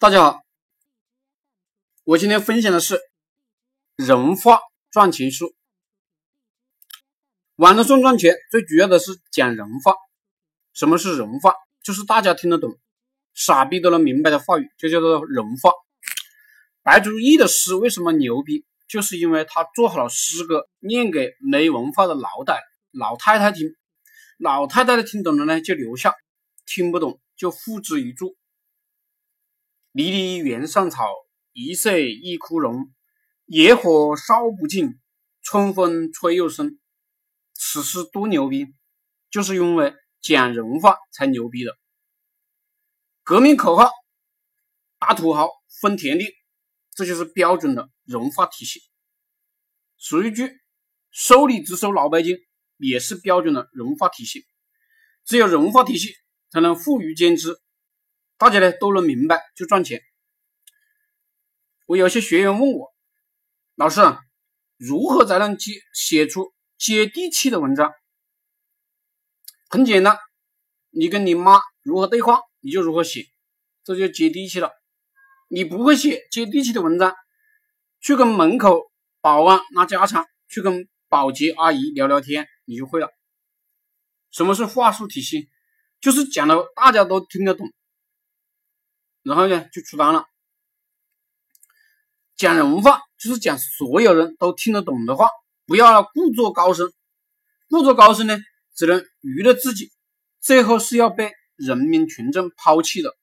[0.00, 0.42] 大家好，
[2.02, 3.00] 我今天分享的是
[3.94, 4.58] 人话
[4.90, 5.54] 赚钱术。
[7.54, 9.94] 网络上赚钱最主要的是讲人话。
[10.72, 11.54] 什么是人话？
[11.82, 12.76] 就是大家听得懂、
[13.34, 15.70] 傻逼都能明白的话语，就叫做人话。
[16.82, 18.66] 白居易的诗为什么牛逼？
[18.88, 23.74] 就是因为他做好了诗歌，念给没文化的老太老太太听，
[24.38, 26.12] 老太太听懂了呢就留下，
[26.66, 28.36] 听不懂就付之一注。
[29.94, 31.08] 离离原上草，
[31.52, 32.92] 一岁一枯荣。
[33.44, 34.98] 野火烧不尽，
[35.40, 36.80] 春风吹又生。
[37.52, 38.66] 此诗多牛逼，
[39.30, 41.78] 就是因为讲人话才牛逼的。
[43.22, 43.88] 革命口号，
[44.98, 45.48] 打土豪
[45.80, 46.34] 分田地，
[46.96, 48.80] 这就是标准的人话体系。
[49.96, 50.60] 俗一句，
[51.12, 52.36] 收礼只收老百姓，
[52.78, 54.44] 也是标准的人话体系。
[55.24, 56.16] 只有人话体系，
[56.50, 57.60] 才能富于兼之。
[58.36, 60.02] 大家呢都能明白就赚钱。
[61.86, 62.92] 我有些学员问我，
[63.74, 64.00] 老师
[64.76, 67.92] 如何才能接写出接地气的文章？
[69.68, 70.18] 很简单，
[70.90, 73.26] 你跟你妈如何对话，你就如何写，
[73.82, 74.70] 这就接地气了。
[75.48, 77.14] 你不会写接地气的文章，
[78.00, 78.90] 去跟门口
[79.20, 83.08] 保安拉家常，去跟保洁阿姨聊聊天，你就会了。
[84.30, 85.48] 什么是话术体系？
[86.00, 87.72] 就是讲的大家都听得懂。
[89.24, 90.26] 然后呢，就出单了。
[92.36, 95.28] 讲人话就是讲所有人都听得懂的话，
[95.66, 96.92] 不要故作高深。
[97.68, 98.38] 故作高深呢，
[98.74, 99.90] 只能娱乐自己，
[100.40, 103.16] 最后是要被人民群众抛弃的。